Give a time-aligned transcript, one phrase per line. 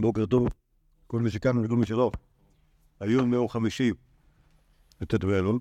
[0.00, 0.48] בוקר טוב,
[1.06, 2.10] כל מי שכאן וכל מי שלא.
[3.00, 3.92] היום יום חמישי,
[5.00, 5.58] י"ט באלול.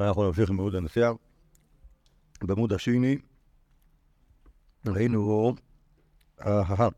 [0.00, 1.12] אנחנו נמשיך עם עמוד הנסיעה.
[2.42, 3.18] בעמוד השני
[4.86, 5.54] ראינו...
[6.40, 6.88] אהה.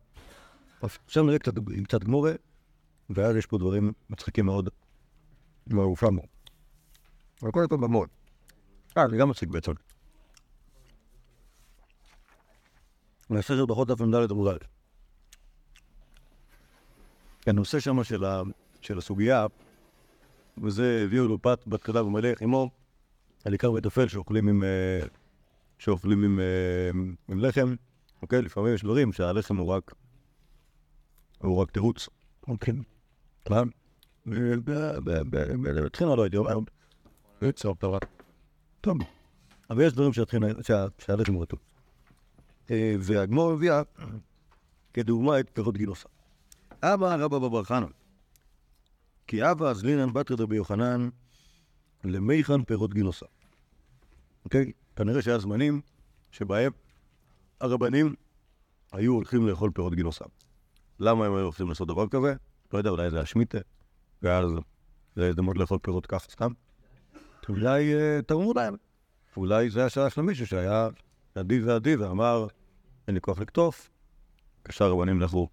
[0.81, 1.53] עכשיו נראה קצת,
[1.85, 2.33] קצת גמורה,
[3.11, 4.69] ואז יש פה דברים מצחיקים מאוד.
[5.67, 6.23] מעופנו.
[7.43, 8.09] אבל קודם כל במוד.
[8.99, 9.73] אה, זה גם מצחיק בעצם.
[13.31, 14.74] מסכת ברכות תמ"ד עמוד א'.
[17.47, 18.43] הנושא שם של, ה,
[18.81, 19.47] של הסוגיה,
[20.63, 22.71] וזה הביאו לו פת בת כלה ומלך עמו,
[23.45, 25.07] על עיקר וטפל שאוכלים עם, אה,
[25.79, 26.91] שאוכלים עם, אה,
[27.29, 27.75] עם לחם.
[28.23, 28.43] אוקיי?
[28.43, 29.95] לפעמים יש דברים שהלחם הוא רק,
[31.39, 32.09] הוא רק תירוץ.
[32.49, 32.75] אוקיי.
[33.51, 33.63] מה?
[35.63, 36.59] בתחילה לא הייתי אומר,
[38.81, 38.99] טוב.
[39.71, 40.13] אבל יש דברים
[40.99, 41.59] שהלחם הוא רטוב.
[43.01, 43.83] והגמור הביאה
[44.95, 46.09] כדוגמה את פירות גינוסה.
[46.87, 47.87] אבא רבא בבר חנן.
[49.27, 51.09] כי אבא אזלינן בת רבי יוחנן
[52.05, 53.27] למיכן פירות גינוסה.
[54.45, 54.73] אוקיי?
[54.97, 55.81] כנראה שהיה זמנים
[56.31, 56.73] שבהם
[57.61, 58.15] הרבנים
[58.93, 60.25] היו הולכים לאכול פירות גינוסה.
[61.01, 62.35] למה הם היו הולכים לעשות דבר כזה?
[62.73, 63.59] לא יודע, אולי זה השמיטה,
[64.23, 64.51] ואז
[65.17, 66.53] זה הזדמנות לאכול פירות כך סתם.
[67.49, 67.93] אולי
[68.27, 68.77] תרמו להם.
[69.37, 70.89] אולי זה השעה של מישהו שהיה
[71.35, 72.47] עדי ועדי ואמר,
[73.07, 73.91] אין לי כוח לקטוף,
[74.65, 75.49] כשאר הרבנים לכו,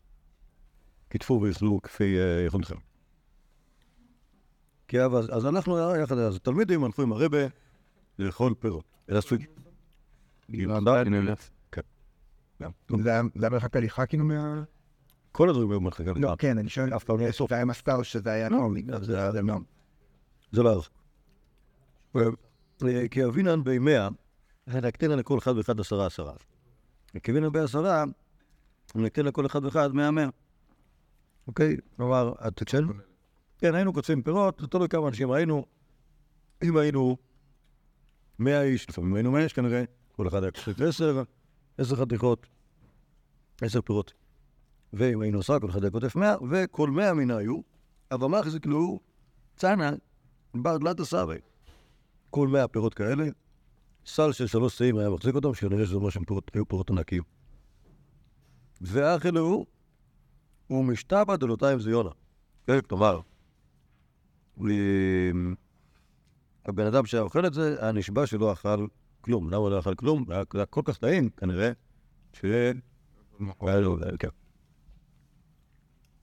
[1.12, 2.16] כתפו ויסלו כפי
[2.48, 2.76] יכולתכם.
[4.88, 7.38] כי אז אנחנו יחד, אז תלמידים הלכו עם הרבה
[8.20, 8.86] לאכול פירות.
[9.10, 9.42] אלא סוג.
[13.04, 14.64] זה היה מרחק הליכה כאילו מה...
[15.32, 16.20] כל הדברים היו מרחק הליכה.
[16.20, 18.84] לא, כן, אני שואל, אף פעם לא זה היה מסתר או שזה היה נורמי.
[19.02, 19.62] זה לא.
[20.52, 20.84] זה לא
[22.82, 23.08] היה.
[23.08, 24.10] כי אבינן בימיה,
[24.68, 26.34] נקטנה לכל אחד ואחד עשרה עשרה.
[27.16, 28.04] וכאבינן בעשרה,
[28.96, 30.30] נקטן לכל אחד ואחד מאה מאה.
[31.48, 31.78] אוקיי?
[31.96, 32.94] כלומר, אצלנו?
[33.58, 35.66] כן, היינו קוצבים פירות, זה תלוי כמה אנשים היינו.
[36.64, 37.18] אם היינו
[38.40, 41.24] מאה איש, לפעמים היינו מאה איש כנראה, כל אחד היה קוצב עשר,
[41.78, 42.48] עשר חתיכות,
[43.62, 44.14] עשר פירות.
[44.94, 47.62] ואם היינו עשרה, כל אחד היה כותב מאה, וכל מאה מן היו,
[48.12, 49.00] אבל מה מחזיק לו
[49.56, 49.92] צנע
[50.54, 51.38] בר דלת הסבי.
[52.30, 53.26] כל מאה פירות כאלה,
[54.06, 56.24] סל של שלוש שאים היה מחזיק אותם, שכנראה שזה אומר שהם
[56.54, 57.24] היו פירות ענקיים.
[58.82, 59.66] ואכלו,
[60.72, 62.10] ומשתבא דלותיים זיונה.
[62.68, 63.20] כן, כלומר,
[66.66, 68.88] הבן אדם שהיה אוכל את זה, היה נשבע שלא אכל
[69.22, 69.50] כלום.
[69.50, 70.26] למה לא אכל כלום?
[70.28, 71.72] זה היה כל כך טעים, כנראה,
[72.34, 72.46] ש...
[74.20, 74.28] כן.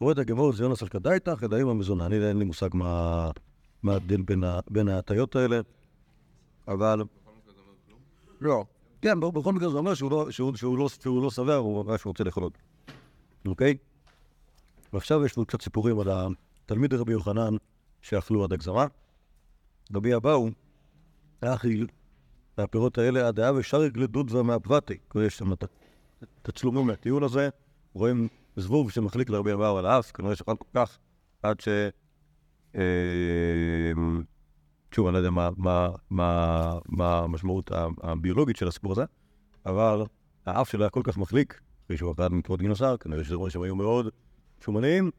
[0.01, 2.07] רואה את הגמור, זה יונס על כדאיתא, כדאים המזונה.
[2.07, 3.31] אני אין לי מושג מה
[3.85, 4.23] ההבדל
[4.71, 5.61] בין ההטיות האלה,
[6.69, 7.03] אבל...
[8.41, 8.65] לא.
[9.03, 12.51] כן, בכל מקרה זה אומר שהוא לא שבע, הוא אומר שהוא רוצה לאכול.
[13.47, 13.77] אוקיי?
[14.93, 17.55] ועכשיו יש לנו קצת סיפורים על התלמיד רבי יוחנן
[18.03, 18.87] שאכלו עד הגזרה.
[19.95, 20.49] רבי אבאו
[21.43, 21.87] היה אכיל
[22.59, 24.97] מהפירות האלה עד היה ושריק לדוד ומאפבתי.
[25.15, 25.65] יש שם את
[26.23, 27.49] התצלומים מהטיול הזה,
[27.95, 30.99] רואים זבוב שמחליק לרבי אבאו על האף, כנראה שאכל כל כך
[31.43, 31.69] עד ש...
[34.95, 35.31] שוב, אני לא יודע
[36.91, 37.71] מה המשמעות
[38.03, 39.05] הביולוגית של הסיפור הזה,
[39.67, 40.03] אבל
[40.47, 43.63] האף שלו היה כל כך מחליק, אחרי שהוא אכל מפירות גינוסר, כנראה שזה אומר שהם
[43.63, 44.09] היו מאוד
[44.61, 45.11] שומניים,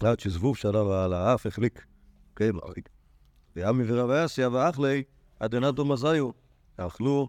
[0.00, 1.86] עד שזבוב שעליו על האף החליק.
[2.36, 2.52] כן,
[3.56, 5.02] וימי ורבי אסיה ואחלי,
[5.40, 6.30] עד ענתו מזיו,
[6.76, 7.28] אכלו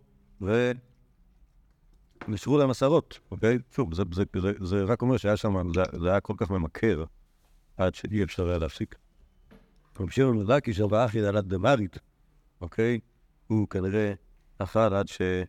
[2.27, 3.57] ונשרו להם עשרות, אוקיי?
[3.71, 7.03] שוב, זה, זה, זה, זה רק אומר שהיה שם, זה, זה היה כל כך ממכר,
[7.77, 8.95] עד שאי אפשר היה להפסיק.
[9.99, 11.97] רבי שמעון מזקי של באחי דלת דמרית,
[12.61, 12.99] אוקיי?
[13.47, 14.13] הוא כנראה
[14.57, 15.45] אכל עד שהוא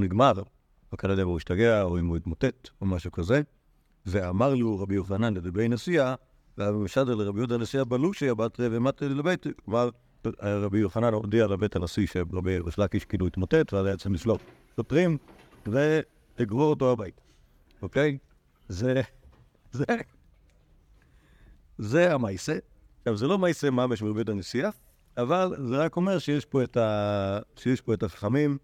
[0.00, 0.32] נגמר,
[0.92, 3.42] לא כנראה אם הוא השתגע או אם הוא התמוטט או משהו כזה,
[4.06, 6.14] ואמר לו רבי יוחנן לדבי נשיאה,
[6.58, 9.90] ומשדר לרבי יהודה נשיאה בלושי הבת ומטה לבית, כלומר,
[10.42, 14.40] רבי יוחנן הודיע לבית הנשיא שרבי ריש לקיש כאילו התמוטט, ואז היה צריך לשלוח
[14.76, 15.18] שוטרים
[15.66, 17.22] ולגרור אותו הביתה,
[17.82, 18.18] אוקיי?
[18.68, 19.02] זה,
[19.72, 19.84] זה,
[21.78, 22.58] זה המעשה.
[22.98, 24.70] עכשיו, זה לא מעשה ממש ברבי יהודה נשיאה,
[25.16, 27.38] אבל זה רק אומר שיש פה את, ה...
[27.56, 28.58] שיש פה את החכמים,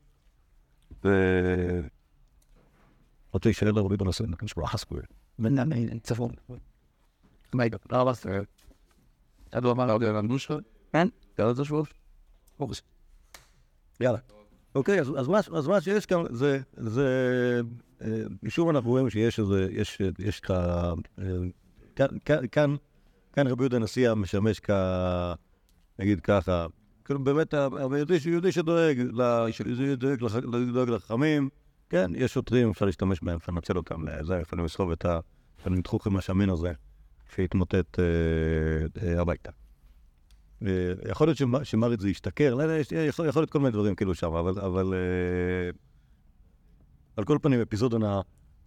[1.05, 1.09] ו...
[3.33, 4.85] רוצה להישאר לרבי נשיאה, נקרא שבו אחס
[5.43, 5.99] קורא.
[6.03, 6.33] צפון.
[7.65, 7.77] יגע?
[7.91, 8.47] לא סרט.
[9.53, 10.55] עד הוא אמר עוד יום נושא?
[10.93, 11.09] כן?
[11.39, 11.89] יאללה זה שבוב.
[14.01, 14.19] יאללה.
[14.75, 16.61] אוקיי, אז מה שיש כאן זה,
[18.43, 20.51] משום אנחנו רואים שיש איזה, יש, יש כ...
[22.53, 24.71] כאן, רבי יהודה הנשיא משמש כ...
[25.99, 26.67] נגיד ככה,
[27.05, 27.55] כאילו באמת,
[28.27, 29.03] יהודי שדואג,
[30.73, 31.49] דואג לחכמים,
[31.91, 35.21] כן, יש שוטרים, אפשר להשתמש בהם, אפשר לנצל אותם, זה, יכולים לסחוב את הם
[35.71, 36.73] ניתחו לכם השמן הזה
[37.35, 38.05] שהתמוטט אה,
[39.03, 39.51] אה, הביתה.
[40.67, 42.63] אה, יכול להיות שמ- שמריץ זה ישתכר, לא
[43.09, 44.61] יכול יכול להיות כל מיני דברים כאילו שם, אבל...
[44.61, 44.95] אבל
[47.17, 48.21] על כל פנים, אפיזודה נעה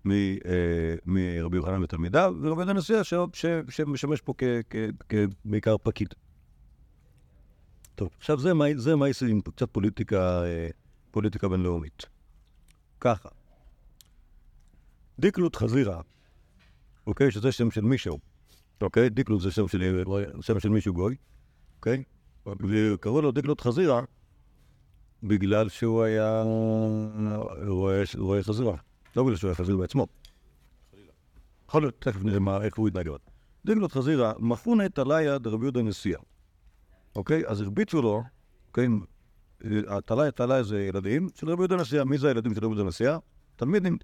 [0.05, 2.77] מ- אה, מרבי יוחנן ותלמידיו, ורבי יוחנן
[3.33, 4.33] ש- שמשמש פה
[5.09, 6.13] כבעיקר פקיד.
[7.95, 10.41] טוב, עכשיו זה זה מייסי עם קצת פוליטיקה,
[11.11, 12.05] פוליטיקה בינלאומית.
[12.99, 13.29] ככה,
[15.19, 16.01] דיקלוט חזירה,
[17.07, 18.19] אוקיי, שזה שם של מישהו,
[18.81, 19.09] אוקיי?
[19.09, 20.03] דיקלוט זה שם של,
[20.41, 21.15] שם של מישהו גוי,
[21.77, 22.03] אוקיי?
[22.45, 24.01] וקראו לו דיקלוט חזירה
[25.23, 26.43] בגלל שהוא היה
[27.67, 28.75] רואה, רואה חזירה,
[29.15, 30.07] לא בגלל שהוא היה חזיר בעצמו.
[31.69, 33.09] יכול להיות, תכף נראה מה, איך הוא יתנהג.
[33.65, 36.19] דיקלוט חזירה, מפונה תליה דרבי יהודה נשיאה.
[37.15, 37.43] אוקיי?
[37.47, 38.23] אז הרביצו לו,
[38.67, 38.87] אוקיי?
[39.87, 42.03] התליה, תליה זה ילדים של רבי יהודה נשיאה.
[42.03, 43.17] מי זה הילדים של רבי יהודה נשיאה?
[43.55, 43.97] תלמידים.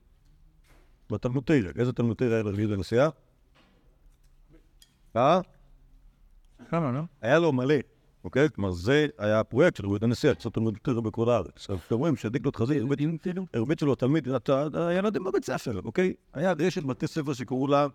[1.11, 1.71] בתלמוד תרא.
[1.75, 3.09] איזה תלמוד תרא היה לרבי יהודה נשיאה?
[5.15, 5.39] אה?
[6.69, 7.01] כמה, לא?
[7.21, 7.75] היה לו מלא,
[8.23, 8.49] אוקיי?
[8.49, 11.69] כלומר, זה היה הפרויקט של רבי יהודה נשיאה, לעשות תלמוד תרא בכל הארץ.
[11.69, 12.85] אז אתם רואים שדיקלוט חזיר,
[13.53, 14.27] הרביצו לו תלמיד,
[14.73, 16.13] הילדים בבית ספר, אוקיי?
[16.33, 17.87] היה רשת בתי ספר שקראו לה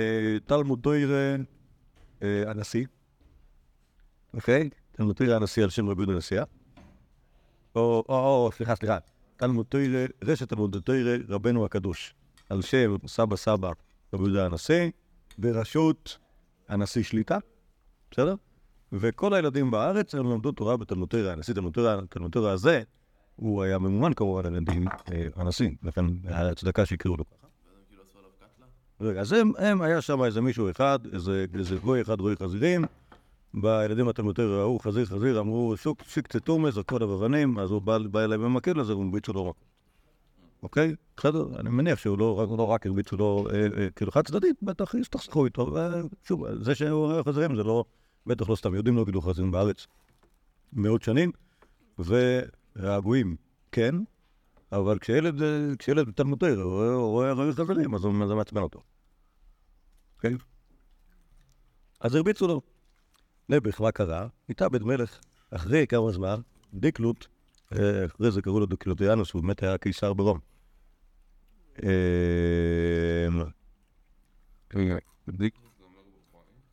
[0.00, 1.36] אה, תלמוד תרא
[2.22, 2.86] אה, הנשיא,
[4.34, 4.70] אוקיי?
[4.92, 6.44] תלמוד תרא הנשיא על שם רבי יהודה נשיאה.
[7.76, 8.98] או, או, סליחה, סליחה.
[9.46, 12.14] תלמוד תרא, רשת תלמוד תרא רבנו הקדוש,
[12.50, 13.72] על שם סבא סבא
[14.12, 14.90] רבי יהודה הנשיא,
[15.38, 16.18] בראשות
[16.68, 17.38] הנשיא שליטה,
[18.10, 18.34] בסדר?
[18.92, 21.32] וכל הילדים בארץ הם למדו תורה בתלמוד תרא.
[21.32, 21.72] הנשיא תלמוד
[22.32, 22.82] תרא הזה,
[23.36, 27.46] הוא היה ממומן כמובן על ידי אה, הנשיא, לכן היה הצדקה שיקראו לו ככה.
[29.00, 31.46] רגע, אז הם, היה שם איזה מישהו אחד, איזה
[31.82, 32.84] גוי אחד רואה חזירים,
[33.54, 37.98] בילדים בתלמוד תרא ראו חזיר חזיר, אמרו שוק שיקצה תומס, הכל אבנים, אז הוא בא,
[37.98, 39.56] בא אליהם במקל הזה, הוא הרביצו לו רק.
[40.62, 40.94] אוקיי?
[41.16, 44.56] בסדר, אני מניח שהוא לא, רק- לא רק הרביצו לו אה, אה, כאילו חד צדדית,
[44.62, 45.74] בטח הסתכסכו איתו,
[46.24, 47.84] ושוב, זה שהוא רואה חזירים זה לא,
[48.26, 49.86] בטח לא סתם יהודים לא גידלו חזירים בארץ
[50.72, 51.30] מאות שנים,
[51.98, 53.36] והגויים
[53.72, 53.94] כן,
[54.72, 55.48] אבל כשילד, אה,
[55.78, 58.80] כשילד בתלמוד תרא רואה- חזירים, אז זה מעצבן אותו.
[60.16, 60.36] אוקיי?
[62.00, 62.73] אז הרביצו לו.
[63.48, 64.26] נעבך, מה קרה?
[64.48, 65.18] התאבד מלך.
[65.50, 66.40] אחרי כמה זמן,
[66.74, 67.26] דיקלוט,
[67.72, 70.38] אה, אחרי זה קראו לו דיקלוטיאנוס, הוא באמת היה קיסר ברום.
[71.82, 73.28] אה,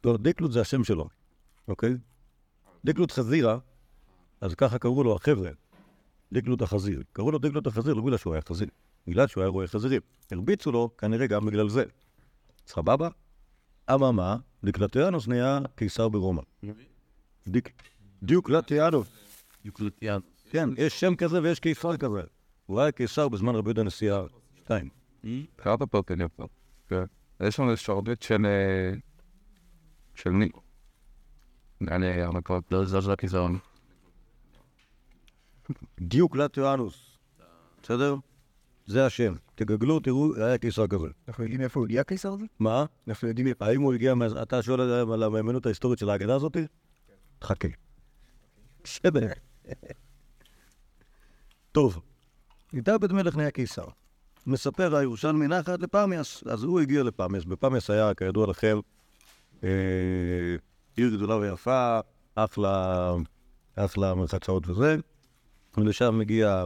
[0.03, 1.07] לא, דיקלוט זה השם שלו,
[1.67, 1.93] אוקיי?
[2.85, 3.57] דיקלוט חזירה,
[4.41, 5.51] אז ככה קראו לו החבר'ה,
[6.31, 7.03] דיקלוט החזיר.
[7.13, 8.67] קראו לו דיקלוט החזיר לא בגלל שהוא היה חזיר,
[9.07, 10.01] בגלל שהוא היה רואה חזירים.
[10.31, 11.83] הרביצו לו כנראה גם בגלל זה.
[12.67, 13.09] סבבה?
[13.93, 16.41] אממה, דיקלטיאנוס נהיה קיסר ברומא.
[18.23, 19.07] דיוקלטיאנוס.
[19.65, 20.19] יוקלטיאן.
[20.49, 22.21] כן, יש שם כזה ויש קיסר כזה.
[22.65, 24.21] הוא היה קיסר בזמן רבי יהודה הנשיאה
[24.55, 24.89] שתיים.
[25.55, 26.45] קראת פה כן יפה.
[26.89, 27.03] כן.
[27.39, 28.45] יש לנו שרביט של...
[28.45, 28.91] אה,
[30.15, 30.61] של ניקו.
[31.87, 33.57] אני המקור, לא זה הכיזרון.
[35.99, 37.17] דיוקלטיאנוס.
[37.83, 38.15] בסדר?
[38.91, 39.33] זה השם.
[39.55, 41.07] תגגלו, תראו, היה קיסר כזה.
[41.27, 42.45] אנחנו יודעים איפה הוא הגיע הקיסר הזה?
[42.59, 42.85] מה?
[43.07, 43.65] אנחנו יודעים איפה...
[43.65, 46.57] האם הוא הגיע, אתה שואל על המהימנות ההיסטורית של ההגדה הזאת?
[47.43, 47.67] חכה.
[48.83, 49.27] בסדר.
[51.71, 52.01] טוב,
[52.73, 53.85] התאבד מלך נהיה קיסר.
[54.47, 57.43] מספר הירושלמי נחת לפמיאס, אז הוא הגיע לפמיאס.
[57.43, 58.79] בפמיאס היה, כידוע לכם,
[59.63, 59.69] אה,
[60.95, 61.99] עיר גדולה ויפה,
[62.35, 63.13] אחלה,
[63.75, 64.97] אחלה מרחצאות וזה.
[65.77, 66.65] ולשם מגיע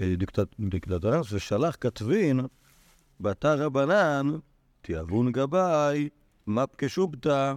[0.00, 2.40] אה, דיקטט- דיקטטורנס ושלח כתבין
[3.20, 4.26] בתא רבנן,
[4.82, 6.08] תיאבון גבאי,
[6.46, 7.54] מפקה שובתא,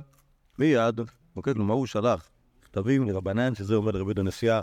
[0.60, 1.00] מיד.
[1.36, 2.30] אוקיי, כלומר הוא שלח
[2.62, 4.62] כתבים לרבנן, שזה לרבי יהודה הנשיאה,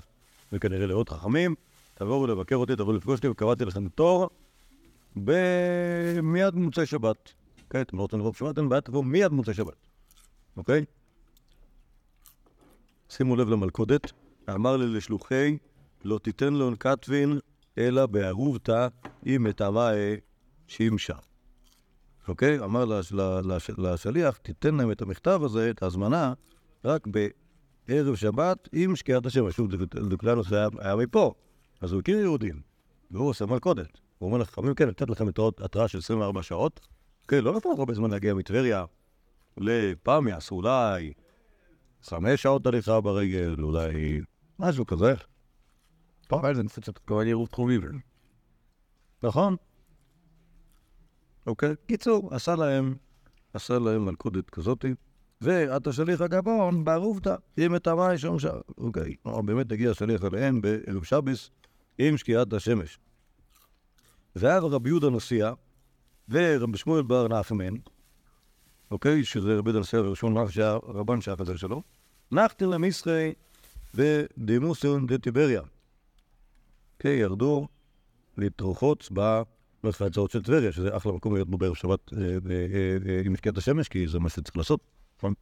[0.53, 1.55] וכנראה לעוד חכמים,
[1.95, 4.31] תבואו לבקר אותי, תבואו לפגוש אותי, וקבעתי לכם תור
[5.25, 7.33] ב- מיד במוצאי שבת.
[7.65, 9.87] אוקיי, אתם לא רוצים לבוא בשבת, אין בעיה, תבואו מיד במוצאי שבת.
[10.57, 10.85] אוקיי?
[13.09, 14.13] שימו לב למלכודת,
[14.51, 15.59] אמר לי לשלוחי,
[16.05, 17.39] לא תיתן לו כתבין,
[17.79, 18.89] אלא בערובתא,
[19.27, 19.91] אם מטעמה
[20.67, 21.15] שימשה.
[22.29, 22.59] אוקיי?
[22.59, 23.13] אמר לש,
[23.45, 26.33] לש, לשליח, תיתן להם את המכתב הזה, את ההזמנה,
[26.85, 27.07] רק
[27.87, 29.57] בערב שבת עם שקיעת השמש.
[29.57, 29.75] שוב,
[30.09, 31.35] דקלנוס היה, היה מפה,
[31.81, 32.61] אז הוא הכיר יהודים,
[33.11, 34.01] והוא עושה מלכודת.
[34.19, 36.81] הוא אומר לחכמים, כן, לתת לכם את האות- התראה של 24 שעות.
[37.29, 38.85] כן, לא נתן הרבה זמן להגיע מטבריה
[39.57, 41.13] לפמיאס, אולי
[42.03, 44.21] חמש שעות הליכה ברגל, אולי
[44.59, 45.15] משהו כזה.
[46.33, 47.81] אבל זה נפוצות כל עירוב תחומים.
[49.23, 49.57] נכון?
[51.47, 51.75] אוקיי.
[51.87, 52.95] קיצור, עשה להם,
[53.55, 54.95] עשה להם מלכודת כזאתי,
[55.41, 58.57] ואת השליח הגבון בערובתא, אם את המים שם שם.
[58.79, 59.15] אוקיי.
[59.45, 61.51] באמת הגיע השליח אליהם בערב שביס
[61.99, 62.99] עם שקיעת השמש.
[64.37, 65.53] ואז רבי יהודה נשיאה,
[66.29, 67.75] ורבי שמואל בר נחמן,
[68.91, 71.83] אוקיי, שזה רבי דנסר הראשון, שהיה רבן שהיה חזר שלו,
[72.33, 73.33] נחתן למסחי
[73.95, 75.63] ודימוסון דטיבריה.
[77.01, 77.69] אוקיי, ירדו
[78.37, 82.37] להתרוחוץ במרחצאות של טבריה, שזה אחלה מקום להיות בו בערב שבת אה, אה,
[83.09, 84.81] אה, עם שקיעת השמש, כי זה מה שצריך לעשות,
[85.19, 85.35] נכון?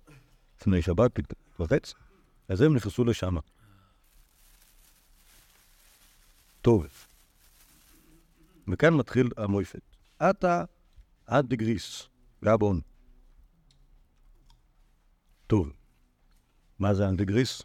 [0.60, 1.94] לפני שבת, להתרחץ.
[2.48, 3.36] אז הם נכנסו לשם.
[6.62, 6.86] טוב.
[8.68, 9.80] וכאן מתחיל המויפת.
[10.18, 10.64] עתה
[11.30, 12.08] אנטיגריס,
[12.44, 12.80] גבון.
[15.46, 15.72] טוב.
[16.78, 17.62] מה זה אנטיגריס?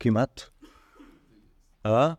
[0.00, 0.59] כמעט.
[1.86, 2.12] אה?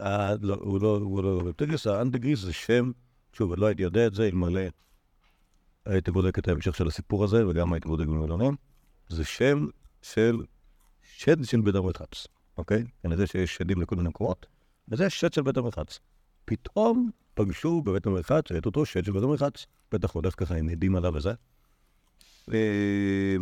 [0.00, 2.90] אה, לא, הוא לא, הוא לא, אנטיגריס, האנטיגריס זה שם,
[3.32, 4.60] שוב, לא הייתי יודע את זה, אלמלא
[5.84, 8.56] הייתי בודק את ההמשך של הסיפור הזה, וגם הייתי בודק במילונים.
[9.08, 9.66] זה שם
[10.02, 10.36] של
[11.02, 12.26] שד של בית המרחץ,
[12.58, 12.84] אוקיי?
[13.02, 14.46] כנראה שיש שדים לכל מיני מקומות,
[14.88, 15.98] וזה שד של בית המרחץ.
[16.44, 20.96] פתאום פגשו בבית המרחץ את אותו שד של בית המרחץ, בטח הולך ככה עם עדים
[20.96, 21.32] עליו וזה.
[22.52, 23.36] אה,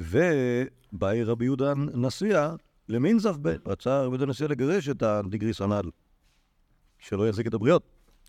[0.00, 2.54] ובא רבי יהודה נשיאה
[2.90, 5.90] למינזף בן, רצה יהודה נשיאה לגרש את הדיגריס הנ"ל,
[6.98, 7.82] שלא יחזיק את הבריות.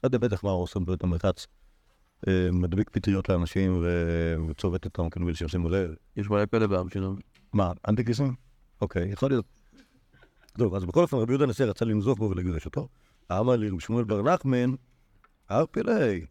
[0.03, 1.48] לא יודע בטח מה הוא עושה בבית המרחץ.
[2.27, 3.86] אה, מדביק פטריות לאנשים
[4.50, 5.91] וצובט אותם כאילו בלי שישימו לב.
[6.15, 7.15] יש מלא פלא בעם שלנו.
[7.53, 8.36] מה, אנטי-גיסים?
[8.82, 9.46] אוקיי, יכול להיות.
[10.58, 12.88] טוב, אז בכל אופן רבי יהודה הנשיא רצה לנזוף בו ולגרש אותו.
[13.32, 14.74] אמר לי רבי שמואל בר נחמן,
[15.50, 16.25] הר פלאי,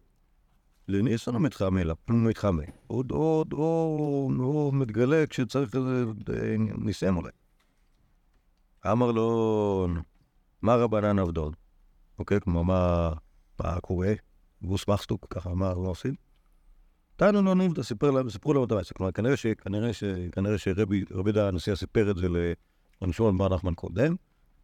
[0.89, 2.65] לניסן המתחמי, מתחמי.
[2.87, 7.31] עוד עוד עוד מתגלה כשצריך איזה אה, ניסיון אולי.
[8.87, 9.89] אמר לו,
[10.63, 11.53] מה רבנן עבדון?
[12.19, 13.13] אוקיי, כלומר, מה
[13.61, 14.13] מה קורה?
[14.63, 16.15] גוס מחסטוק, ככה, מה מה עושים?
[17.17, 18.95] תנו לא להם, סיפרו להם את המעשה.
[18.95, 19.47] כלומר, כנראה ש...
[19.47, 20.05] כנראה ש...
[20.33, 24.15] כנראה שרבי רבי דה הנשיאה סיפר את זה לרבי שמעון בר נחמן קודם,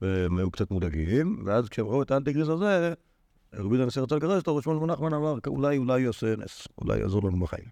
[0.03, 2.95] והם היו קצת מודאגים, ואז כשהם ראו את האנטיגריס הזה,
[3.55, 6.69] רבי דה הנשיאה רצה לגרש אותו, רבי שמעון בר נחמן אמר, אולי, אולי יעשה נס,
[6.79, 7.69] אולי יעזור לנו בחיים.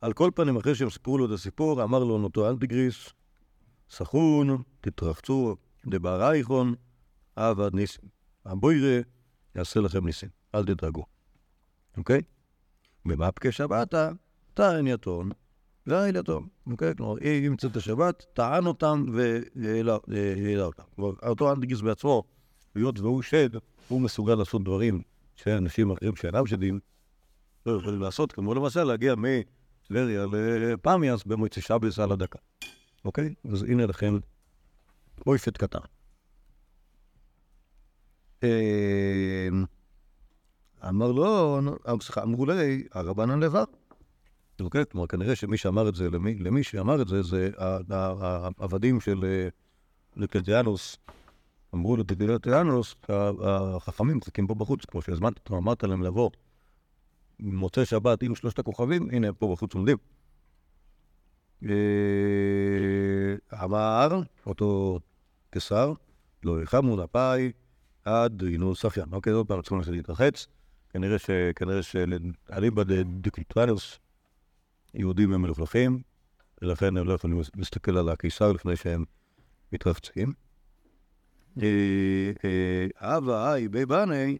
[0.00, 3.12] על כל פנים, אחרי שהם סיפרו לו את הסיפור, אמר לו אותו אנטיגריס,
[3.90, 5.56] סחון, תתרחצו,
[5.86, 6.74] דבר אייכון,
[7.36, 8.08] עבד ניסים.
[8.46, 9.00] הבוירה
[9.54, 11.04] יעשה לכם ניסים, אל תדאגו.
[11.96, 12.20] אוקיי?
[13.06, 14.10] במפקה שבתה,
[14.54, 15.30] טען יתום,
[15.86, 16.48] והיל יתום.
[16.66, 16.94] אוקיי?
[16.96, 20.82] כלומר, אם ימצא את השבת, טען אותם והעלה אותם.
[20.96, 22.22] כלומר, אותו אנטיגיס בעצמו,
[22.74, 23.50] היות והוא שד,
[23.88, 25.02] הוא מסוגל לעשות דברים
[25.36, 26.80] שאנשים אחרים שאינם שדים
[27.66, 32.38] לא יכולים לעשות, כמו למשל להגיע מטבריה לפמיאס במועצה שבס על הדקה.
[33.04, 33.34] אוקיי?
[33.52, 34.18] אז הנה לכם
[35.26, 35.78] מויפת קטן.
[38.42, 39.48] אה,
[40.88, 41.60] אמר לו,
[42.00, 43.64] סליחה, אמרו לי, הרבנן לבד.
[44.60, 44.84] אוקיי?
[44.90, 49.48] כלומר, כנראה שמי שאמר את זה, למי, למי שאמר את זה, זה העבדים של אה,
[50.16, 50.96] לקלטיאנוס.
[51.74, 52.94] אמרו לקלטיאנוס,
[53.42, 56.30] החכמים מחכים פה בחוץ, כמו שהזמנת, אמרת להם לבוא.
[57.40, 59.96] מוצאי שבת עם שלושת הכוכבים, הנה פה בחוץ עומדים.
[61.68, 61.74] אה,
[63.64, 65.00] אמר אותו
[65.50, 65.92] קיסר,
[66.44, 67.52] לא יחמו נפאי
[68.04, 69.06] עד רינו ספיין.
[69.12, 70.46] אוקיי, עוד פעם צריכים להתרחץ.
[70.90, 71.30] כנראה ש...
[71.56, 72.82] כנראה שאליבא
[74.94, 76.02] יהודים הם מלוכלכים,
[76.62, 79.04] ולכן הם לא יכולים להסתכל על הקיסר לפני שהם
[79.72, 80.32] מתרחצים.
[81.62, 81.66] אה,
[82.44, 84.38] אה, אבא אי בי בני,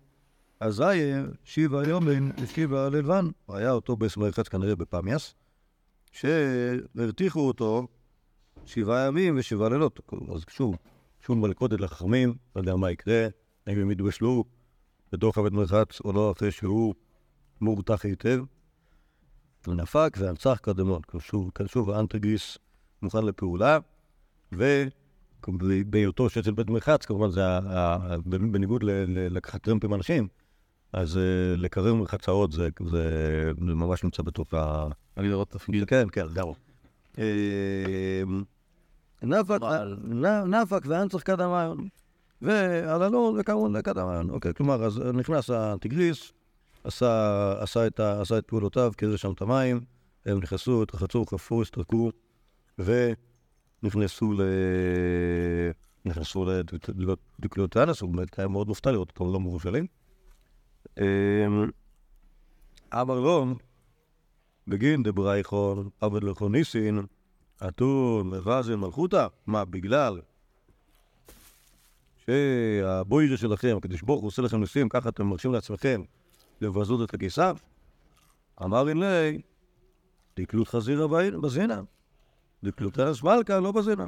[0.61, 1.12] אזי
[1.45, 3.29] שיבה יומן ושיבה ללבן.
[3.49, 5.35] היה אותו בסמרחץ כנראה בפמיאס,
[6.11, 7.87] שהרתיחו אותו
[8.64, 10.00] שבעה ימים ושבעה לילות.
[10.35, 10.76] אז שוב,
[11.21, 13.29] שוב מלכודת לחכמים, לא יודע מה יקרה,
[13.67, 14.45] האם הם יתבשלו
[15.12, 16.95] בתוך הבית מרחץ או לא, אחרי שהוא
[17.61, 18.45] מורתח היטב.
[19.69, 21.00] ונפק והנצח קדמון.
[21.19, 22.59] שוב, שוב האנטריגיס
[23.02, 23.79] מוכן לפעולה,
[24.52, 27.43] ובהיותו שצל בית מרחץ, כמובן זה,
[28.26, 30.29] בניגוד ל- ל- לקחת טרמפים אנשים,
[30.93, 31.23] אז אה,
[31.57, 34.87] לקרר מרחצאות זה, זה, ממש נמצא בתוך ה...
[35.17, 35.85] הגדרות תפקיד.
[35.89, 36.55] כן, כן, לגמרי.
[37.19, 38.23] אה,
[39.23, 39.59] נפק,
[40.05, 41.89] נ- נפק ואנצח קדמיון.
[42.43, 44.31] והללון וכמובן לקדמיון.
[44.31, 46.33] אוקיי, כלומר, אז נכנס הטיגריס,
[46.85, 49.81] עשה, את, ה- עשה את פעולותיו, קירר שם את המים,
[50.27, 52.11] הם נכנסו, התרחצו, חפרו, הסתרקו,
[52.79, 54.41] ונכנסו ל...
[56.05, 56.47] נכנסו
[57.39, 59.87] לדקלוטיאנוס, הוא באמת היה מאוד מופתע לראות אותם לא מבושלים.
[60.99, 61.71] אמ,
[62.95, 63.47] אמר לו,
[64.69, 67.01] בגין דברייכון, עבד לכו ניסין,
[67.69, 70.21] אתון, מבזן מלכותא, מה, בגלל
[72.27, 76.03] שהבוירה שלכם, הקדוש ברוך הוא עושה לכם ניסים, ככה אתם מרשים לעצמכם
[76.61, 77.53] לבזות את הקיסר?
[78.63, 79.41] אמר אלי,
[80.37, 81.07] דקלות חזירה
[81.43, 81.81] בזינה,
[82.65, 84.07] דקלות ארץ מלכה לא בזינה.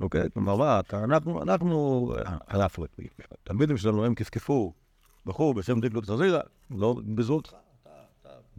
[0.00, 2.14] אוקיי, כלומר מה, אנחנו, אנחנו,
[2.50, 2.84] אנחנו,
[3.42, 4.72] התלמידים שלנו הם כפכפו
[5.28, 7.48] בחור בשם דקלוט חזירה, לא בזאת,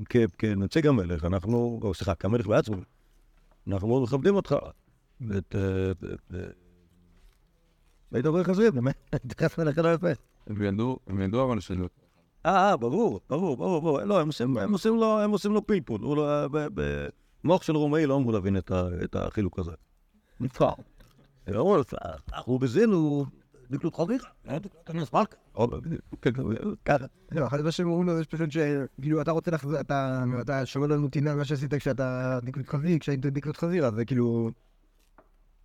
[0.09, 2.75] כ- כנציג המלך, אנחנו, או סליחה, כמלך בעצמו,
[3.67, 4.55] אנחנו מאוד מכבדים אותך.
[5.21, 5.55] ואת...
[5.55, 6.39] אה, את, אה,
[8.11, 10.07] היית אומר חזיר, באמת, התייחסת אליך לא יפה.
[10.47, 11.87] הם ידעו, הם ידעו אבל שלא.
[12.45, 14.01] אה, אה, ברור, ברור, ברור, ברור.
[14.01, 14.27] לא, הם
[14.73, 16.01] עושים, לו, הם עושים לו פלפול.
[16.01, 16.67] הוא לא, ב-
[17.43, 18.71] במוח של רומאי לא אמור להבין את,
[19.15, 19.71] החילוק הזה.
[20.39, 20.69] נפחר.
[21.47, 21.83] הם אמרו לו,
[22.33, 23.38] אנחנו בזינו, דקלוט
[23.93, 24.23] חזיר,
[24.83, 25.35] תכנס מלכה.
[26.21, 26.31] כן,
[26.85, 27.05] ככה.
[27.31, 30.87] לא, אחד מה שהם אומרים לו זה פשוט שכאילו אתה רוצה לחזור, אתה אתה שומר
[30.87, 34.51] לנו טינה מה שעשית כשאתה דקלוט חזיר, כשהיית דקלוט חזיר, אז זה כאילו...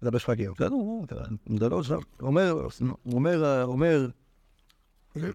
[0.01, 0.55] זה לא שלך כאילו.
[0.55, 0.69] בסדר,
[1.05, 1.25] אתה-
[1.59, 2.01] זה לא עכשיו.
[2.21, 2.69] הוא אומר,
[3.13, 4.09] אומר, אומר,
[5.17, 5.27] לא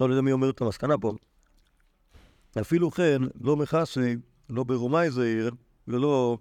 [0.00, 1.12] יודע מי אומר את המסקנה פה.
[2.60, 4.16] אפילו כן, לא מכסי,
[4.50, 5.50] לא ברומאי זעיר,
[5.88, 6.38] ולא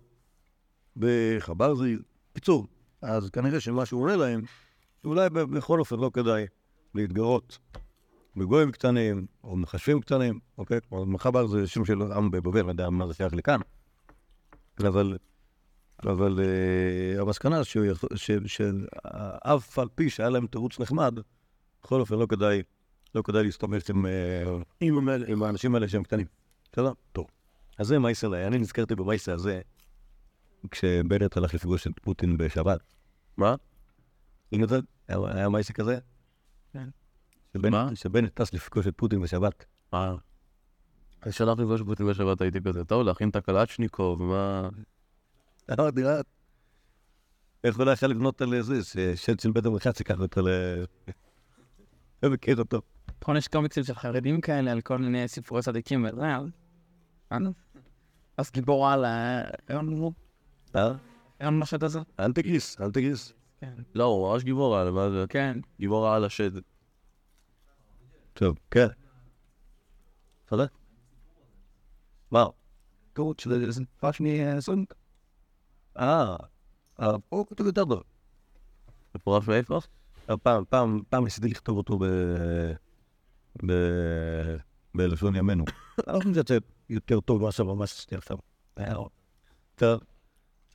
[0.97, 2.01] בחבר זעיר.
[2.33, 2.67] קיצור,
[3.01, 4.41] אז כנראה שמה שהוא עונה להם,
[5.03, 6.45] שאולי ב- בכל אופן לא כדאי
[6.95, 7.57] להתגרות
[8.35, 10.79] בגויים קטנים, או מחשבים קטנים, אוקיי?
[10.89, 13.59] כלומר, מחבר זה שם של עם בבבל, לא יודע מה זה שייך לכאן.
[14.79, 15.17] אבל
[16.03, 17.61] אבל uh, המסקנה
[18.45, 21.15] שאף על פי שהיה להם תירוץ נחמד,
[21.83, 22.61] בכל אופן לא כדאי,
[23.15, 24.43] לא כדאי להסתמך עם, אה,
[24.81, 26.25] עם, עם האנשים האלה שהם קטנים.
[26.73, 26.91] בסדר?
[27.11, 27.27] טוב.
[27.77, 29.61] אז זה מייסר, אני נזכרתי במייסר הזה,
[30.71, 32.79] כשבנט הלך לפגוש את פוטין בשבת.
[33.37, 33.55] מה?
[34.53, 34.75] אם אתה,
[35.07, 35.99] היה, היה מייסר כזה?
[36.73, 36.89] כן.
[37.53, 37.89] שבנט, מה?
[38.33, 39.65] טס לפגוש את פוטין בשבת.
[39.93, 40.15] אה.
[41.21, 44.69] אז שלחתי לפגוש פוטין בשבת, הייתי כזה, טוב, להכין את הקלצ'ניקוב, מה...
[45.71, 46.21] אמרתי לה,
[47.63, 50.49] איך הוא לא יכול לבנות על זה, ששד של בית המרחץ ייקח אותו ל...
[52.23, 52.81] לא מכיר אותו.
[53.21, 57.41] נכון, יש קומיקסים של חרדים כאלה על כל מיני סיפורי צדיקים וזה, אז...
[58.37, 59.41] אז גיבור על ה...
[59.69, 60.11] אין לנו...
[60.75, 60.91] אה?
[61.39, 61.99] אין לנו לשד הזה?
[62.19, 63.33] אל תגיס, אל תגיס.
[63.61, 63.73] כן.
[63.95, 65.25] לא, הוא ממש גיבור על, מה זה?
[65.29, 65.59] כן.
[65.79, 66.51] גיבור על השד.
[68.33, 68.87] טוב, כן.
[70.45, 70.65] תודה.
[72.31, 72.45] מה?
[73.15, 74.93] קורות של איזה פאשני סונק.
[75.97, 76.35] אה,
[77.01, 78.03] אה, פה כתוב יותר טוב.
[79.15, 79.79] מפורש מאיפה?
[80.29, 82.05] אה, פעם, פעם, פעם ניסיתי לכתוב אותו ב...
[83.65, 83.71] ב...
[84.95, 85.65] בלשון ימינו.
[86.07, 86.57] אני לא חושב שזה
[86.89, 88.37] יותר טוב ממה שממש עשיתי עכשיו.
[88.75, 88.95] היה
[89.73, 89.97] יותר...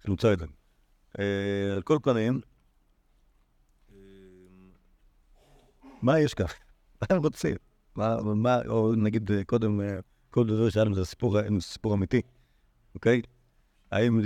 [0.08, 0.46] נמצא את זה.
[1.18, 2.40] אה, על כל פנים,
[3.90, 3.96] אה,
[6.02, 6.46] מה יש כאן?
[7.00, 7.56] מה הם רוצים?
[7.96, 9.98] מה, מה, או נגיד אה, קודם, אה,
[10.30, 12.22] קודם דבר שאלנו זה סיפור, אה, סיפור אמיתי,
[12.94, 13.22] אוקיי?
[13.90, 14.20] האם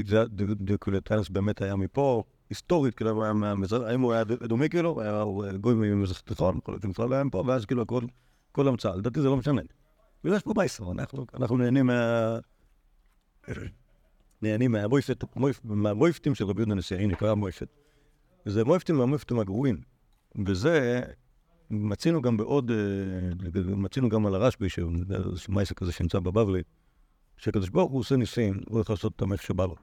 [0.56, 5.24] דיוקלטנס באמת היה מפה, היסטורית, כאילו, הוא היה מהמזרח, האם הוא היה דומי כאילו, היה
[5.61, 8.02] גוי ממזרח התיכון, יכול להיות לא היה מפה, ואז כאילו הכל,
[8.52, 9.62] כל המצאה, לדעתי זה לא משנה.
[10.24, 10.92] ויש פה מייסר,
[11.35, 12.38] אנחנו, נהנים מה...
[14.42, 14.74] נהנים
[15.64, 17.68] מהמויפטים של רבי יהודה נשיא, הנה קרה מויפת.
[18.46, 19.80] וזה מויפטים מהמויפטים הגרועים.
[20.46, 21.02] וזה,
[21.70, 22.76] מצינו גם בעוד, אה,
[23.76, 24.87] מצינו גם על הרשב"י, שזה
[25.48, 26.62] מייסר כזה שנמצא בבבלי,
[27.37, 29.76] שהקדוש ברוך הוא עושה ניסים, הוא הולך לעשות אותם איך שבא לו.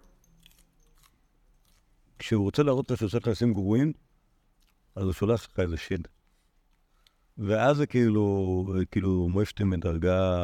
[2.19, 3.93] כשהוא רוצה להראות לך שהוא עושה ניסים גרועים,
[4.95, 5.99] אז הוא שולח לך איזה שד.
[7.37, 10.39] ואז זה כאילו, כאילו מויפטים מדרגה,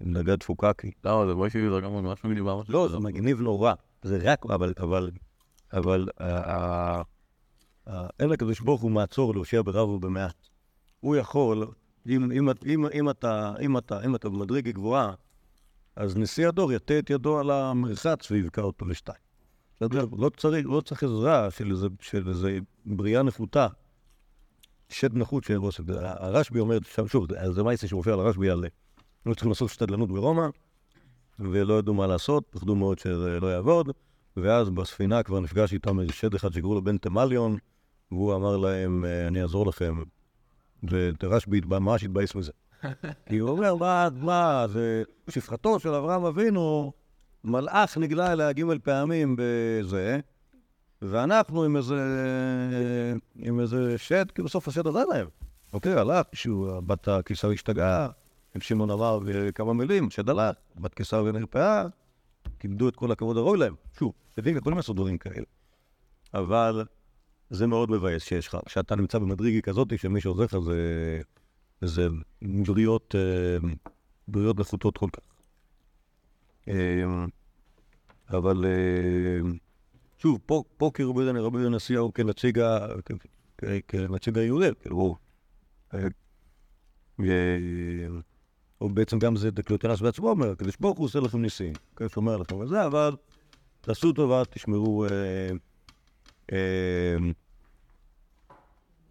[0.00, 2.54] מדרגה דפוקה, כי למה, זה מויפי בדרגה ממש מגניבה.
[2.68, 2.96] לא, כזה.
[2.96, 3.72] זה מגניב נורא.
[4.02, 5.10] זה רק, אבל, אבל,
[5.72, 7.02] אבל, אה, אה,
[8.20, 10.48] אין לקדוש ברוך הוא מעצור להושיע ברב ובמעט.
[11.00, 11.66] הוא יכול,
[12.08, 15.14] אם, אם, אם, אם, אתה, אם, אתה, אם אתה במדרגה גבוהה,
[15.96, 19.18] אז נשיא הדור יטה את ידו על המרחץ ויבקע אותו לשתיים.
[19.76, 20.04] בסדר?
[20.18, 23.66] לא צריך, לא צריך עזרה של איזה, של איזה בריאה נחותה,
[24.88, 25.50] שד נחות
[25.80, 25.92] את זה.
[26.00, 28.64] הרשב"י אומר, שם שוב, זה- מייסה שמופיע על הרשב"י על...
[29.24, 30.46] היו צריכים לעשות שתדלנות ברומא,
[31.38, 33.90] ולא ידעו מה לעשות, פחדו מאוד שזה לא יעבוד,
[34.36, 37.56] ואז בספינה כבר נפגש איתם איזה שד אחד שקראו לו בן תמליון,
[38.12, 40.02] והוא אמר להם, "אה, אני אעזור לכם.
[41.22, 42.52] ורשב"י התבא- ממש התבאס מזה.
[43.28, 46.92] כי הוא אומר, מה, מה, זה שפחתו של אברהם אבינו,
[47.44, 50.20] מלאך נגלה אליה ג' פעמים בזה,
[51.02, 51.96] ואנחנו עם איזה,
[53.36, 55.26] עם איזה שד, כי בסוף השד עזר להם.
[55.72, 58.08] אוקיי, הלך, שהוא, בת הקיסר השתגעה,
[58.54, 59.18] עם שמעון אמר
[59.54, 61.84] כמה מילים, שד הלך, בת קיסר ונרפאה,
[62.58, 63.74] כיבדו את כל הכבוד הראוי להם.
[63.98, 65.44] שוב, יודעים, יכולים לעשות דברים כאלה.
[66.34, 66.84] אבל
[67.50, 71.20] זה מאוד מבאס שיש לך, כשאתה נמצא במדרגה כזאת, שמי שעוזר לך זה,
[71.80, 72.08] זה
[72.66, 73.68] בריות, אה,
[74.28, 75.22] בריות נחותות כל כך.
[76.68, 77.24] אה,
[78.30, 79.50] אבל אה,
[80.18, 83.12] שוב, פה, פה כרבי יהודה רבי יהודה נשיאו כנציג ה- כ-
[83.58, 85.16] כ- כנציג היהודי, כאילו, הוא...
[85.94, 86.08] אה,
[87.18, 88.20] ו-
[88.80, 92.36] או בעצם גם זה דיוקלטיאנוס בעצמו אומר, הקדוש ברוך הוא עושה לכם ניסים, כן, שומר
[92.36, 93.16] לכם וזה, אבל
[93.80, 95.06] תעשו טובה, תשמרו,
[96.52, 97.30] אה, אה,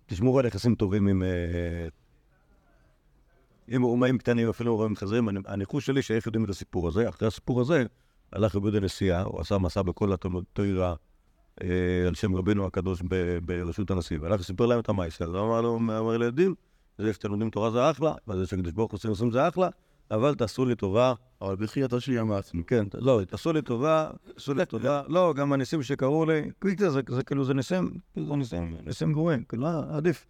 [0.06, 1.88] תשמרו על יחסים טובים עם, אה,
[3.75, 7.62] אם רומאים קטנים, אפילו רומאים חזירים, הניחוש שלי שאיך יודעים את הסיפור הזה, אחרי הסיפור
[7.62, 7.84] הזה,
[8.34, 10.95] הלך רבי יהודה נשיאה, הוא עשה מסע בכל התוירה
[12.08, 13.02] על שם רבינו הקדוש
[13.45, 14.89] ברשות הנשיא, והלך וסיפר להם את
[15.38, 16.56] הוא אמר לו, אמר לילדים,
[16.97, 19.69] זה שאתם לומדים תורה זה אחלה, וזה שהקדוש ברוך הוא עושים זה אחלה,
[20.12, 22.63] אבל תעשו לי טובה, אבל בחייתו של ים העצמי.
[22.63, 27.45] כן, לא, תעשו לי טובה, תעשו לי טובה, לא, גם הניסים שקרו לי, זה, כאילו,
[27.45, 30.26] זה ניסים, זה ניסים, ניסים גרועים, כאילו, אה, עדיף,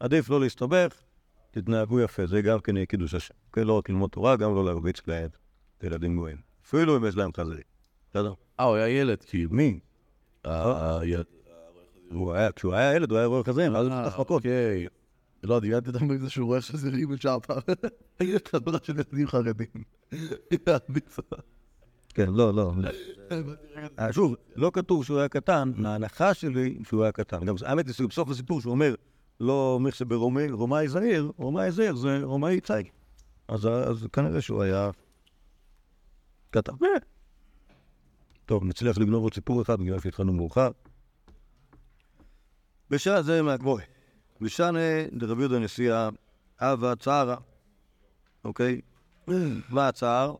[0.00, 0.94] עדיף לא להסתבך,
[1.50, 4.64] תתנהגו יפה, זה גם כן יהיה קידוש השם, כן, לא רק ללמוד תורה, גם לא
[4.64, 5.28] להרביץ להם,
[5.82, 6.36] ילדים גרועים,
[6.66, 7.64] אפילו אם יש להם חזירים,
[8.10, 8.32] בסדר?
[8.60, 9.50] אה, הוא היה ילד, כאילו.
[9.50, 9.80] מי?
[10.46, 11.24] אה, ילד.
[12.10, 14.42] הוא היה, כשהוא היה ילד, הוא היה רואה חזירים, אז הוא פתח מכות.
[15.46, 17.38] לא, דיברתי איתם בזה שהוא רואה חזירים בשער.
[18.50, 19.66] חברה של ילדים חרדים.
[22.14, 22.72] כן, לא, לא.
[23.98, 27.44] אה, שוב, לא כתוב שהוא היה קטן, ההנחה שלי שהוא היה קטן.
[27.44, 28.94] גם האמת היא שבסוף הסיפור שהוא אומר,
[29.40, 32.86] לא אומר שברומאי רומאי זעיר, רומאי זעיר זה רומאי צייג.
[33.48, 33.68] אז
[34.12, 34.90] כנראה שהוא היה
[36.50, 36.72] קטן.
[36.82, 36.88] אה.
[38.46, 40.70] טוב, נצליח לגנוב עוד סיפור אחד בגלל שהתחלנו מאוחר.
[42.90, 43.82] בשעה זה מהגבוה.
[44.40, 46.08] בשענה דרבי יהודה נשיאה,
[46.58, 47.36] אבה צערה.
[48.44, 48.80] אוקיי?
[49.68, 50.34] מה הצער?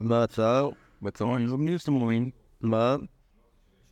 [0.00, 0.70] מה הצער?
[1.02, 2.30] בצהריים זו בני סמורים.
[2.60, 2.96] מה?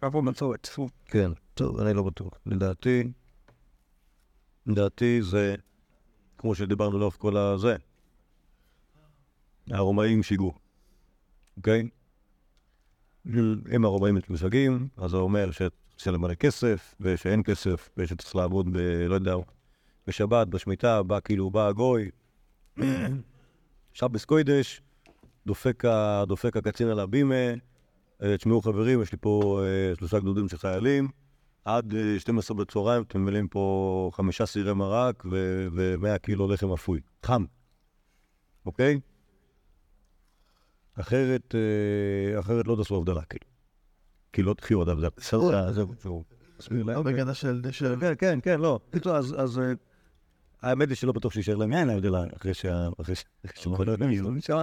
[0.02, 0.68] היה פה בצורת.
[1.04, 2.32] כן, טוב, אני לא בטוח.
[2.46, 3.12] לדעתי,
[4.66, 5.54] לדעתי זה,
[6.38, 7.76] כמו שדיברנו לאורך כל הזה,
[9.70, 10.54] הרומאים שיגעו,
[11.56, 11.88] אוקיי?
[13.76, 15.50] אם הרומאים משגעים, אז זה אומר
[15.98, 18.78] שצריך למלא כסף, ושאין כסף, ושצריך לעבוד ב...
[19.08, 19.34] לא יודע,
[20.06, 22.10] בשבת, בשמיטה, בא כאילו, בא הגוי,
[23.92, 24.82] שבס קוידש,
[25.46, 25.84] דופק,
[26.26, 27.34] דופק הקצין על הבימה,
[28.22, 31.08] אה, תשמעו חברים, יש לי פה אה, שלושה גדודים של חיילים,
[31.64, 35.24] עד אה, 12 בצהריים אתם מביאים פה חמישה סירי מרק
[35.72, 37.44] ו-100 קילו לחם אפוי, חם,
[38.66, 39.00] אוקיי?
[40.94, 43.57] אחרת, אה, אחרת לא תעשו הבדלה, כאילו.
[44.32, 44.82] כי לא תחיו
[45.72, 46.24] זהו, זהו.
[46.58, 47.02] תסביר להם.
[47.02, 47.62] בקטע של...
[48.00, 48.80] כן, כן, כן, לא.
[48.90, 49.72] בקיצור, אז, אז אה,
[50.62, 52.88] האמת היא שלא בטוח שישאר להם יין ההבדלה אחרי שה...
[53.00, 53.24] אחרי ש...
[53.46, 54.58] אחרי שכל היום יהיו שם,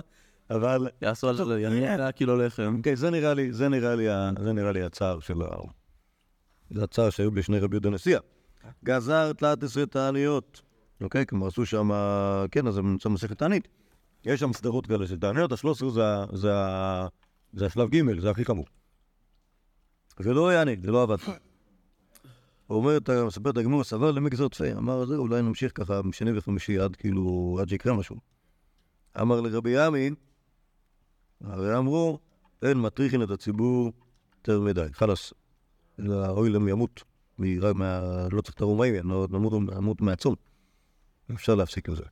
[0.49, 0.87] אבל...
[1.01, 2.81] יעשו על זה, יעשו קילו לחם.
[2.83, 4.07] כן, זה נראה לי, זה נראה לי,
[4.39, 5.47] זה נראה לי הצער של ה...
[6.69, 8.19] זה הצער שהיו בשני רבי יהודה נשיאה.
[8.83, 10.61] גזר תלת עשרה תעניות.
[11.01, 11.25] אוקיי?
[11.25, 11.91] כלומר, עשו שם...
[12.51, 13.67] כן, אז זה נמצא מסכת תענית.
[14.25, 16.53] יש שם סדרות כאלה של תעניות, השלוש עשרה זה, זה,
[17.53, 18.65] זה השלב ג', זה הכי חמור.
[20.19, 21.15] זה לא יעני, זה לא עבד.
[22.67, 24.73] הוא אומר, אתה מספר את הגמור, סבר למי גזר צפי.
[24.73, 28.15] אמר, זה אולי נמשיך ככה משני וחמישי עד כאילו, עד שיקרה משהו.
[29.21, 30.09] אמר לרבי עמי,
[31.41, 32.19] הרי אמרו,
[32.61, 33.91] אין מטריחין את הציבור
[34.37, 34.87] יותר מדי.
[34.91, 35.33] חלאס,
[36.09, 37.03] אוי להם ימות.
[37.39, 40.35] לא צריך את הרומאים, לא- נמות נמות מהצום.
[41.33, 42.03] אפשר להפסיק עם זה.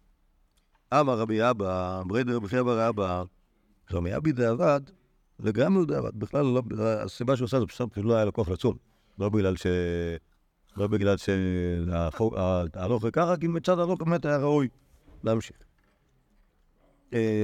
[0.94, 3.24] אמר רבי אבא, בריידר רבי אבא רבא,
[3.94, 4.82] רמי אבי דעבד,
[5.44, 6.20] וגם דעבד.
[6.20, 8.78] בכלל, לא, הסיבה שהוא עשה זה פשוט לא היה לו כוח לצום.
[9.20, 9.68] לא בגלל ש...
[10.78, 14.68] לא בגלל שהלוך ככה, כי מצד הלוך באמת היה ראוי
[15.24, 15.58] להמשיך.
[17.14, 17.44] אה,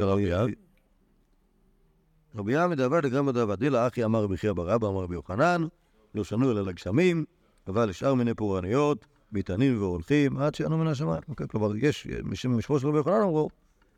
[2.35, 3.59] רבי יעמי דאבד לגמרי דאבד.
[3.59, 5.67] דילה אחי אמר רבי חייא בר אבא אמר רבי יוחנן,
[6.15, 7.25] לא שנו אלא לגשמים,
[7.67, 11.21] אבל לשאר מיני פורעניות, ביתנים והולכים, עד שיענו מן השמיים.
[11.29, 12.07] אוקיי, כלומר, יש,
[12.49, 13.49] משמו של רבי יוחנן אמרו,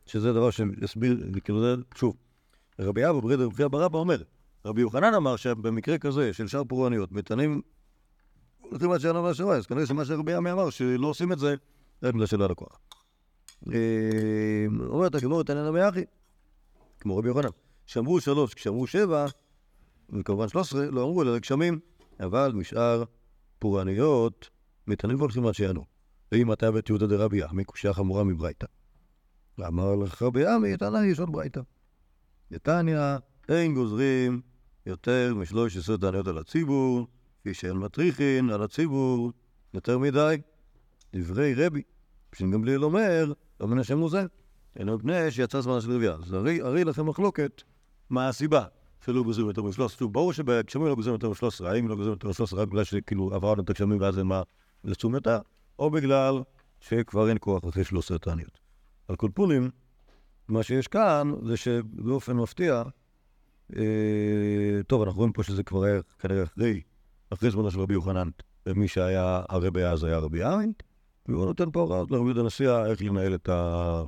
[0.06, 2.16] שזה דבר שיסביר, כאילו זה, שוב,
[2.82, 4.22] רבי אבא ברד רבי חייא בר אבא אומר,
[4.65, 7.62] רבי יוחנן אמר שבמקרה כזה של שאר פורעניות, ביתנים
[8.60, 11.56] הולכים עד מן השמיים, אז כנראה שמה שרבי יעמי אמר, שלא עושים את זה,
[12.02, 12.80] זה בגלל שלא כוח.
[13.74, 16.04] אה, אומרת הגמור, תנא נמי אחי,
[17.00, 17.50] כמו רבי יוחנן.
[17.86, 19.26] שאמרו שלוש, כשאמרו שבע,
[20.10, 21.80] וכמובן שלוש עשרה, לא אמרו אלא גשמים,
[22.20, 23.04] אבל משאר
[23.60, 24.50] פורעניות,
[24.88, 25.86] מתנים והולכים עד שיענו.
[26.32, 28.67] ואם אתה בית יהודה דרבי יחמי, קושייה חמורה מברייתא.
[29.58, 31.62] ואמר לך רבי יחמי, תנא יש עוד ברייתא.
[32.52, 33.00] נתניא,
[33.50, 34.42] אין גוזרים
[34.86, 37.08] יותר משלוש עשרה תעניות על הציבור,
[37.40, 39.32] כפי שאין מטריחין על הציבור
[39.74, 40.38] יותר מדי.
[41.16, 41.82] דברי רבי,
[42.32, 44.26] בשביל גמליאל אומר, לא מן הוא זה.
[44.80, 46.14] אלא מפני שיצא זמן של רבייה.
[46.14, 47.62] אז הרי, הרי לכם מחלוקת
[48.10, 48.66] מה הסיבה
[49.06, 49.90] שלא גוזרים יותר מ-13.
[49.90, 51.66] שוב, ברור שבגשמים לא גוזרים יותר מ-13.
[51.66, 54.42] האם לא גוזרים יותר מ-13 רק בגלל שכאילו עברנו את הגשמים ואז אין מה
[54.84, 55.40] לצום יותר,
[55.80, 56.42] או בגלל
[56.80, 58.60] שכבר אין כוח אחרי 13 תעניות.
[59.08, 59.70] על כל פונים,
[60.47, 62.84] מה שיש כאן זה שבאופן מפתיע,
[63.75, 66.82] אה, טוב, אנחנו רואים פה שזה כבר היה כנראה אחרי,
[67.30, 68.30] אחרי זמנו של רבי יוחנן,
[68.65, 70.73] ומי שהיה הרבי אז היה רבי עין,
[71.27, 74.04] והוא נותן פה הוראות לרבי יהודה הנשיאה איך לנהל את ה...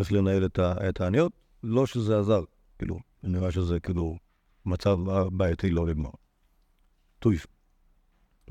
[0.00, 1.32] איך לנהל את העניות.
[1.62, 2.44] לא שזה עזר,
[2.78, 4.18] כאילו, נראה שזה כאילו
[4.66, 4.98] מצב
[5.32, 6.10] בעייתי לא לגמר.
[7.18, 7.46] טויף.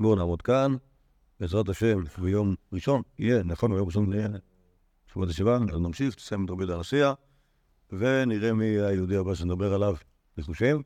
[0.00, 0.76] בואו נעמוד כאן,
[1.40, 4.28] בעזרת השם, ביום ראשון, יהיה, נכון, ביום ראשון יהיה
[5.14, 7.12] תשובת ישיבה, אז נמשיך, תסיים את רבי הנשיאה,
[7.92, 9.96] ונראה מי היהודי הבא שנדבר עליו
[10.36, 10.82] ניחושים.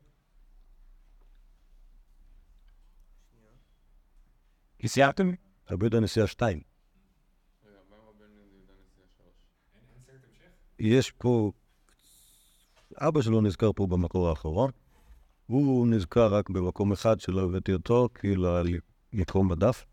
[4.79, 5.31] כי סיימתם?
[5.71, 6.61] רבי יהודה הנשיאה 2.
[10.79, 11.51] יש פה...
[12.95, 14.71] אבא שלו נזכר פה במקור האחרון.
[15.45, 18.79] הוא נזכר רק במקום אחד שלא הבאתי אותו, לא היה לי
[19.13, 19.85] מקום בדף.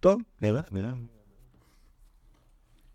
[0.00, 1.17] טוב, נראה, נראה.